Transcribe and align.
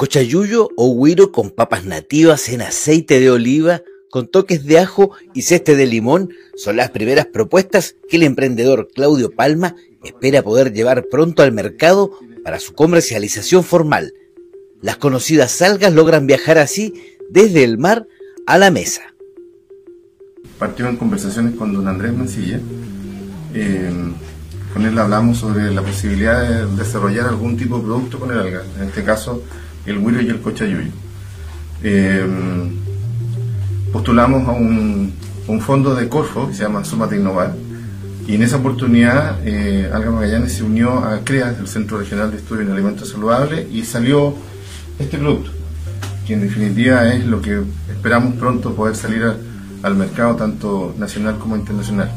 Cochayuyo 0.00 0.70
o 0.78 0.86
huiro 0.86 1.30
con 1.30 1.50
papas 1.50 1.84
nativas 1.84 2.48
en 2.48 2.62
aceite 2.62 3.20
de 3.20 3.30
oliva, 3.30 3.82
con 4.10 4.28
toques 4.28 4.64
de 4.64 4.78
ajo 4.78 5.10
y 5.34 5.42
ceste 5.42 5.76
de 5.76 5.84
limón 5.84 6.30
son 6.56 6.76
las 6.76 6.88
primeras 6.88 7.26
propuestas 7.26 7.96
que 8.08 8.16
el 8.16 8.22
emprendedor 8.22 8.88
Claudio 8.94 9.30
Palma 9.30 9.76
espera 10.02 10.42
poder 10.42 10.72
llevar 10.72 11.04
pronto 11.10 11.42
al 11.42 11.52
mercado 11.52 12.12
para 12.42 12.58
su 12.60 12.72
comercialización 12.72 13.62
formal. 13.62 14.14
Las 14.80 14.96
conocidas 14.96 15.60
algas 15.60 15.92
logran 15.92 16.26
viajar 16.26 16.56
así 16.56 16.94
desde 17.28 17.62
el 17.62 17.76
mar 17.76 18.06
a 18.46 18.56
la 18.56 18.70
mesa. 18.70 19.02
Partió 20.58 20.88
en 20.88 20.96
conversaciones 20.96 21.56
con 21.56 21.74
don 21.74 21.86
Andrés 21.86 22.14
Mancilla. 22.14 22.58
Eh, 23.52 23.92
con 24.72 24.86
él 24.86 24.98
hablamos 24.98 25.36
sobre 25.36 25.70
la 25.70 25.82
posibilidad 25.82 26.48
de 26.48 26.74
desarrollar 26.82 27.26
algún 27.26 27.58
tipo 27.58 27.76
de 27.76 27.84
producto 27.84 28.18
con 28.18 28.30
el 28.30 28.38
alga. 28.38 28.64
En 28.78 28.84
este 28.84 29.04
caso, 29.04 29.42
el 29.86 29.98
Huiro 29.98 30.20
y 30.20 30.28
el 30.28 30.40
Cochayuyo. 30.40 30.90
Eh, 31.82 32.26
postulamos 33.92 34.46
a 34.48 34.52
un, 34.52 35.12
fondo 35.60 35.96
de 35.96 36.08
Corfo 36.08 36.46
que 36.48 36.54
se 36.54 36.62
llama 36.62 36.84
Sumate 36.84 37.16
Innovar 37.16 37.54
y 38.28 38.36
en 38.36 38.42
esa 38.42 38.58
oportunidad 38.58 39.40
eh, 39.44 39.90
Alga 39.92 40.12
Magallanes 40.12 40.52
se 40.52 40.62
unió 40.62 40.98
a 40.98 41.24
CREA, 41.24 41.56
el 41.58 41.66
Centro 41.66 41.98
Regional 41.98 42.30
de 42.30 42.36
Estudio 42.36 42.62
en 42.62 42.70
Alimentos 42.70 43.08
Saludables, 43.10 43.66
y 43.72 43.82
salió 43.82 44.34
este 45.00 45.18
producto, 45.18 45.50
que 46.24 46.34
en 46.34 46.42
definitiva 46.42 47.12
es 47.12 47.26
lo 47.26 47.42
que 47.42 47.62
esperamos 47.88 48.36
pronto 48.36 48.74
poder 48.76 48.94
salir 48.94 49.24
al 49.82 49.94
mercado 49.96 50.36
tanto 50.36 50.94
nacional 50.96 51.38
como 51.38 51.56
internacional. 51.56 52.12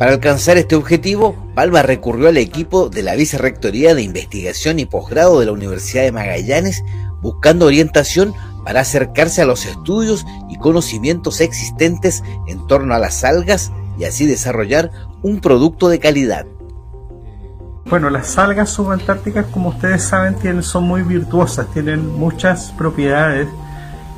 Para 0.00 0.12
alcanzar 0.12 0.56
este 0.56 0.76
objetivo, 0.76 1.36
Palma 1.54 1.82
recurrió 1.82 2.28
al 2.28 2.38
equipo 2.38 2.88
de 2.88 3.02
la 3.02 3.16
Vicerrectoría 3.16 3.94
de 3.94 4.00
Investigación 4.00 4.78
y 4.78 4.86
Posgrado 4.86 5.38
de 5.38 5.44
la 5.44 5.52
Universidad 5.52 6.04
de 6.04 6.10
Magallanes 6.10 6.82
buscando 7.20 7.66
orientación 7.66 8.32
para 8.64 8.80
acercarse 8.80 9.42
a 9.42 9.44
los 9.44 9.66
estudios 9.66 10.24
y 10.48 10.56
conocimientos 10.56 11.42
existentes 11.42 12.22
en 12.48 12.66
torno 12.66 12.94
a 12.94 12.98
las 12.98 13.24
algas 13.24 13.72
y 13.98 14.04
así 14.04 14.24
desarrollar 14.24 14.90
un 15.20 15.42
producto 15.42 15.90
de 15.90 15.98
calidad. 15.98 16.46
Bueno, 17.84 18.08
las 18.08 18.38
algas 18.38 18.70
subantárticas, 18.70 19.44
como 19.48 19.68
ustedes 19.68 20.02
saben, 20.02 20.34
tienen, 20.36 20.62
son 20.62 20.84
muy 20.84 21.02
virtuosas, 21.02 21.66
tienen 21.74 22.08
muchas 22.08 22.72
propiedades. 22.72 23.48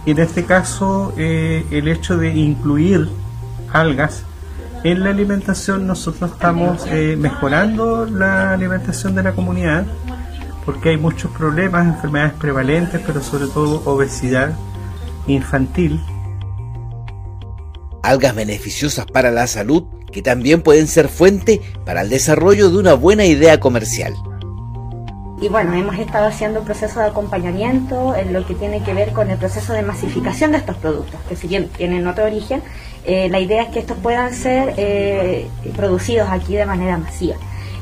En 0.06 0.20
este 0.20 0.44
caso, 0.44 1.12
eh, 1.16 1.66
el 1.72 1.88
hecho 1.88 2.16
de 2.18 2.28
incluir 2.28 3.08
algas 3.72 4.22
en 4.84 5.04
la 5.04 5.10
alimentación 5.10 5.86
nosotros 5.86 6.32
estamos 6.32 6.86
eh, 6.88 7.16
mejorando 7.16 8.06
la 8.06 8.52
alimentación 8.52 9.14
de 9.14 9.22
la 9.22 9.32
comunidad 9.32 9.86
porque 10.64 10.90
hay 10.90 10.96
muchos 10.96 11.30
problemas, 11.32 11.86
enfermedades 11.86 12.34
prevalentes, 12.34 13.00
pero 13.04 13.20
sobre 13.22 13.46
todo 13.46 13.82
obesidad 13.84 14.52
infantil. 15.26 16.00
Algas 18.02 18.34
beneficiosas 18.34 19.06
para 19.06 19.30
la 19.30 19.46
salud 19.46 19.84
que 20.12 20.22
también 20.22 20.62
pueden 20.62 20.86
ser 20.86 21.08
fuente 21.08 21.60
para 21.84 22.02
el 22.02 22.10
desarrollo 22.10 22.70
de 22.70 22.78
una 22.78 22.94
buena 22.94 23.24
idea 23.24 23.58
comercial. 23.60 24.14
Y 25.40 25.48
bueno, 25.48 25.74
hemos 25.74 25.98
estado 25.98 26.28
haciendo 26.28 26.60
un 26.60 26.64
proceso 26.64 27.00
de 27.00 27.06
acompañamiento 27.06 28.14
en 28.14 28.32
lo 28.32 28.46
que 28.46 28.54
tiene 28.54 28.84
que 28.84 28.94
ver 28.94 29.12
con 29.12 29.28
el 29.28 29.38
proceso 29.38 29.72
de 29.72 29.82
masificación 29.82 30.52
de 30.52 30.58
estos 30.58 30.76
productos, 30.76 31.18
que 31.28 31.34
si 31.34 31.48
bien 31.48 31.68
tienen 31.68 32.06
otro 32.06 32.24
origen, 32.24 32.62
eh, 33.04 33.28
la 33.28 33.40
idea 33.40 33.62
es 33.62 33.68
que 33.70 33.80
estos 33.80 33.98
puedan 33.98 34.32
ser 34.32 34.74
eh, 34.76 35.48
producidos 35.76 36.28
aquí 36.30 36.54
de 36.54 36.66
manera 36.66 36.98
masiva 36.98 37.36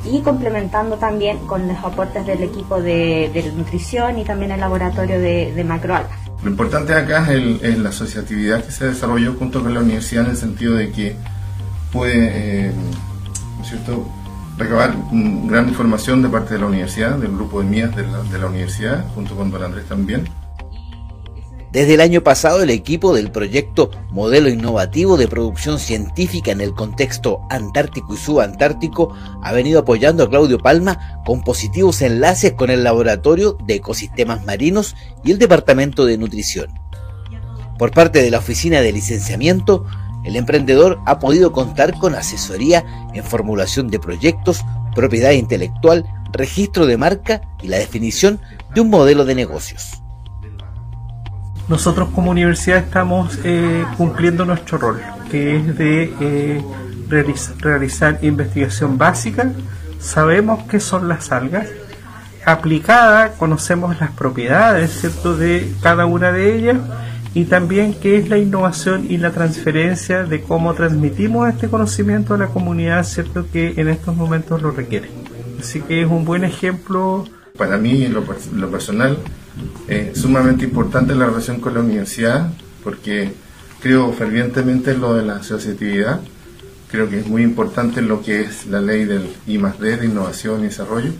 y 0.04 0.20
complementando 0.22 0.96
también 0.96 1.38
con 1.46 1.68
los 1.68 1.76
aportes 1.78 2.26
del 2.26 2.42
equipo 2.42 2.80
de, 2.80 3.52
nutrición 3.54 4.18
y 4.18 4.24
también 4.24 4.50
el 4.52 4.60
laboratorio 4.60 5.20
de, 5.20 5.52
de 5.54 5.64
macroalgas. 5.64 6.18
Lo 6.42 6.48
importante 6.48 6.94
acá 6.94 7.30
es, 7.32 7.78
la 7.78 7.90
asociatividad 7.90 8.64
que 8.64 8.72
se 8.72 8.86
desarrolló 8.86 9.34
junto 9.34 9.62
con 9.62 9.74
la 9.74 9.80
universidad 9.80 10.24
en 10.24 10.30
el 10.30 10.36
sentido 10.38 10.74
de 10.74 10.90
que 10.90 11.16
puede, 11.92 12.68
eh, 12.68 12.72
cierto?, 13.62 14.08
recabar 14.56 14.94
gran 15.10 15.68
información 15.68 16.22
de 16.22 16.28
parte 16.28 16.54
de 16.54 16.60
la 16.60 16.66
universidad, 16.66 17.16
del 17.16 17.32
grupo 17.32 17.60
de 17.60 17.66
mías 17.66 17.94
de 17.94 18.06
la, 18.06 18.22
de 18.22 18.38
la 18.38 18.46
universidad, 18.46 19.06
junto 19.14 19.34
con 19.34 19.50
don 19.50 19.62
Andrés 19.62 19.86
también 19.86 20.28
desde 21.72 21.94
el 21.94 22.00
año 22.00 22.22
pasado, 22.22 22.62
el 22.62 22.70
equipo 22.70 23.14
del 23.14 23.30
proyecto 23.30 23.92
Modelo 24.10 24.48
Innovativo 24.48 25.16
de 25.16 25.28
Producción 25.28 25.78
Científica 25.78 26.50
en 26.50 26.60
el 26.60 26.74
contexto 26.74 27.42
antártico 27.48 28.14
y 28.14 28.16
subantártico 28.16 29.14
ha 29.40 29.52
venido 29.52 29.78
apoyando 29.78 30.24
a 30.24 30.28
Claudio 30.28 30.58
Palma 30.58 31.22
con 31.24 31.44
positivos 31.44 32.02
enlaces 32.02 32.54
con 32.54 32.70
el 32.70 32.82
Laboratorio 32.82 33.56
de 33.64 33.74
Ecosistemas 33.76 34.44
Marinos 34.44 34.96
y 35.22 35.30
el 35.30 35.38
Departamento 35.38 36.06
de 36.06 36.18
Nutrición. 36.18 36.74
Por 37.78 37.92
parte 37.92 38.20
de 38.20 38.32
la 38.32 38.38
Oficina 38.38 38.80
de 38.80 38.92
Licenciamiento, 38.92 39.86
el 40.24 40.34
emprendedor 40.34 40.98
ha 41.06 41.20
podido 41.20 41.52
contar 41.52 41.96
con 41.98 42.16
asesoría 42.16 42.84
en 43.14 43.22
formulación 43.22 43.88
de 43.88 44.00
proyectos, 44.00 44.64
propiedad 44.96 45.30
intelectual, 45.30 46.04
registro 46.32 46.86
de 46.86 46.96
marca 46.96 47.42
y 47.62 47.68
la 47.68 47.78
definición 47.78 48.40
de 48.74 48.80
un 48.80 48.90
modelo 48.90 49.24
de 49.24 49.36
negocios 49.36 50.02
nosotros 51.70 52.08
como 52.12 52.32
universidad 52.32 52.78
estamos 52.78 53.38
eh, 53.44 53.84
cumpliendo 53.96 54.44
nuestro 54.44 54.76
rol, 54.76 55.00
que 55.30 55.56
es 55.56 55.78
de 55.78 56.12
eh, 56.20 56.64
realizar, 57.08 58.18
investigación 58.22 58.98
básica. 58.98 59.52
Sabemos 60.00 60.64
qué 60.68 60.80
son 60.80 61.08
las 61.08 61.30
algas. 61.30 61.68
Aplicada, 62.44 63.34
conocemos 63.34 64.00
las 64.00 64.10
propiedades 64.10 64.90
¿cierto? 64.90 65.36
de 65.36 65.72
cada 65.80 66.06
una 66.06 66.32
de 66.32 66.56
ellas 66.56 66.78
y 67.34 67.44
también 67.44 67.94
qué 67.94 68.16
es 68.16 68.28
la 68.28 68.38
innovación 68.38 69.06
y 69.08 69.18
la 69.18 69.30
transferencia 69.30 70.24
de 70.24 70.42
cómo 70.42 70.74
transmitimos 70.74 71.48
este 71.48 71.68
conocimiento 71.68 72.34
a 72.34 72.38
la 72.38 72.48
comunidad, 72.48 73.04
¿cierto? 73.04 73.46
que 73.52 73.74
en 73.76 73.88
estos 73.88 74.16
momentos 74.16 74.60
lo 74.60 74.72
requiere. 74.72 75.08
Así 75.60 75.80
que 75.82 76.02
es 76.02 76.08
un 76.08 76.24
buen 76.24 76.42
ejemplo. 76.42 77.26
Para 77.56 77.76
mí, 77.76 78.08
lo 78.08 78.70
personal, 78.70 79.18
es 79.88 80.18
sumamente 80.18 80.64
importante 80.64 81.14
la 81.14 81.26
relación 81.26 81.60
con 81.60 81.74
la 81.74 81.80
universidad 81.80 82.52
porque 82.82 83.32
creo 83.80 84.12
fervientemente 84.12 84.92
en 84.92 85.00
lo 85.00 85.14
de 85.14 85.24
la 85.24 85.36
asociatividad. 85.36 86.20
Creo 86.90 87.08
que 87.08 87.20
es 87.20 87.26
muy 87.26 87.42
importante 87.42 88.02
lo 88.02 88.22
que 88.22 88.40
es 88.40 88.66
la 88.66 88.80
ley 88.80 89.04
del 89.04 89.28
I 89.46 89.58
D 89.58 89.96
de 89.96 90.06
innovación 90.06 90.60
y 90.60 90.64
desarrollo. 90.64 91.12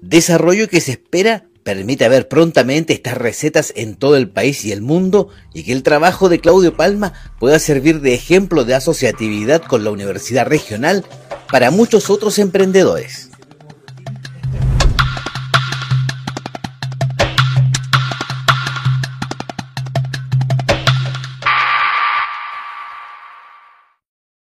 Desarrollo 0.00 0.68
que 0.68 0.80
se 0.80 0.92
espera 0.92 1.44
permita 1.64 2.06
ver 2.06 2.28
prontamente 2.28 2.92
estas 2.92 3.18
recetas 3.18 3.72
en 3.74 3.96
todo 3.96 4.16
el 4.16 4.28
país 4.28 4.64
y 4.64 4.70
el 4.70 4.82
mundo 4.82 5.30
y 5.52 5.64
que 5.64 5.72
el 5.72 5.82
trabajo 5.82 6.28
de 6.28 6.38
Claudio 6.38 6.76
Palma 6.76 7.12
pueda 7.40 7.58
servir 7.58 8.00
de 8.00 8.14
ejemplo 8.14 8.64
de 8.64 8.76
asociatividad 8.76 9.62
con 9.62 9.82
la 9.82 9.90
Universidad 9.90 10.46
Regional 10.46 11.04
para 11.50 11.72
muchos 11.72 12.08
otros 12.08 12.38
emprendedores. 12.38 13.25